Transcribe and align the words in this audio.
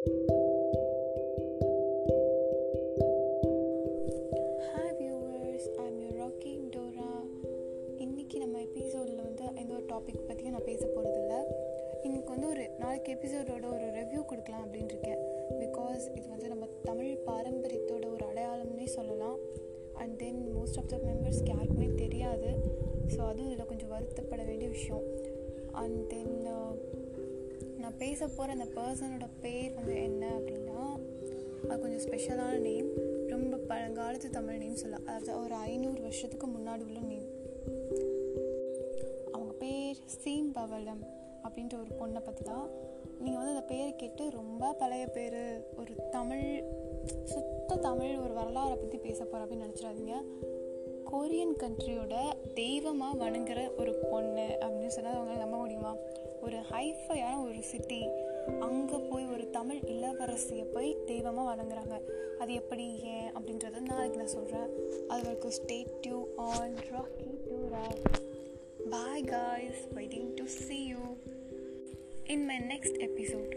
Hi 0.00 0.12
viewers 4.98 5.66
I'm 5.76 6.00
you 6.00 6.08
rocking 6.20 6.62
Dora 6.76 7.08
இன்றைக்கி 7.98 8.36
நம்ம 8.36 8.60
எபிசோடில் 8.60 9.22
வந்து 9.22 9.44
எந்த 9.54 9.74
ஒரு 9.74 9.84
டாபிக் 9.84 10.26
பற்றியும் 10.26 10.52
நான் 10.52 10.64
பேச 10.64 10.86
போகிறதில்ல 10.86 11.34
இன்னைக்கு 12.02 12.30
வந்து 12.30 12.48
ஒரு 12.48 12.70
நாளைக்கு 12.78 13.12
எபிசோடோட 13.12 13.66
ஒரு 13.72 13.84
ரிவ்யூ 13.84 14.24
கொடுக்கலாம் 14.24 14.66
அப்படின்னு 14.66 14.84
இருக்கேன். 14.84 15.18
பிகாஸ் 15.60 16.16
இது 16.16 16.28
வந்து 16.28 16.48
நம்ம 16.48 16.66
தமிழ் 16.82 17.18
பாரம்பரியத்தோட 17.26 18.12
ஒரு 18.12 18.24
அடையாளம்னே 18.34 18.84
சொல்லலாம். 18.84 19.38
And 19.92 20.18
then 20.18 20.52
most 20.56 20.78
of 20.78 20.88
the 20.88 20.96
மெம்பர்ஸ்க்கு 20.96 21.48
யாருக்குமே 21.48 21.88
தெரியாது. 21.96 22.46
ஸோ 23.16 23.20
அதுவும் 23.26 23.52
இதில் 23.52 23.66
கொஞ்சம் 23.66 23.90
வருத்தப்பட 23.90 24.46
வேண்டிய 24.46 24.70
விஷயம். 24.70 25.02
அண்ட் 25.72 26.08
தென் 26.08 26.48
பேச 28.00 28.26
போகிற 28.26 28.52
அந்த 28.52 28.66
பர்சனோட 28.80 29.26
பேர் 29.40 29.72
வந்து 29.72 30.02
என்ன 30.02 30.26
அப்படின்னா 30.38 30.82
அது 31.68 31.80
கொஞ்சம் 31.80 32.04
ஸ்பெஷலான 32.08 32.58
நேம் 32.58 32.88
ரொம்ப 33.28 33.56
பழங்காலத்து 33.56 34.30
தமிழ் 34.30 34.56
நேம் 34.56 34.76
சொல்லலாம் 34.76 35.06
அதாவது 35.06 35.44
ஒரு 35.44 35.54
ஐநூறு 35.54 36.00
வருஷத்துக்கு 36.00 36.46
முன்னாடி 36.46 36.84
உள்ள 36.84 37.00
நேம் 37.00 37.26
அவங்க 39.32 39.52
பேர் 39.52 39.96
சீம் 40.06 40.52
பவலம் 40.52 41.02
அப்படின்ற 41.44 41.74
ஒரு 41.74 41.90
பொண்ணை 42.00 42.24
பற்றி 42.24 42.44
தான் 42.44 42.70
நீங்கள் 43.20 43.42
வந்து 43.42 43.54
அந்த 43.54 43.62
பேரை 43.62 43.96
கேட்டு 43.96 44.30
ரொம்ப 44.30 44.72
பழைய 44.72 45.06
பேர் 45.06 45.40
ஒரு 45.76 45.92
தமிழ் 46.10 46.64
சுத்த 47.24 47.76
தமிழ் 47.76 48.16
ஒரு 48.16 48.34
வரலாறை 48.34 48.76
பற்றி 48.76 48.98
பேச 48.98 49.24
போகிற 49.24 49.44
அப்படின்னு 49.44 49.66
நினச்சிடாதீங்க. 49.66 50.14
கொரியன் 51.12 51.54
கண்ட்ரியோட 51.58 52.14
தெய்வமாக 52.54 53.18
வணங்குற 53.22 53.76
ஒரு 53.76 53.94
பொண்ணு. 54.10 54.29
ஒரு 56.80 56.88
ஹைஃபையான 56.88 57.42
ஒரு 57.42 57.62
சிட்டி 57.62 58.06
அங்கே 58.60 58.96
போய் 58.96 59.26
ஒரு 59.26 59.50
தமிழ் 59.50 59.76
இளவரசியை 59.76 60.64
போய் 60.72 60.96
தெய்வமாக 61.06 61.48
வணங்குறாங்க. 61.50 61.96
அது 62.38 62.54
எப்படி 62.54 62.98
ஏன் 63.02 63.30
அப்படின்றத 63.34 63.80
நாளைக்கு 63.80 64.18
நான் 64.18 64.26
சொல்கிறேன் 64.26 64.68
அது 65.08 65.22
வரைக்கும் 65.22 65.52
stay 65.52 65.86
due 66.02 66.24
on 66.36 66.74
Rocky 66.90 67.28
to 67.48 67.68
rock 67.68 68.20
bye 68.90 69.24
guys 69.24 69.88
waiting 69.94 70.34
to 70.34 70.44
see 70.44 70.84
you 70.84 70.98
in 72.24 72.44
my 72.44 72.56
next 72.56 72.98
episode 72.98 73.52